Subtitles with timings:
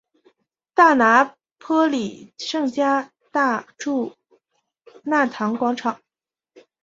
[0.73, 4.15] 大拿坡里圣加大肋
[5.03, 6.01] 纳堂广场。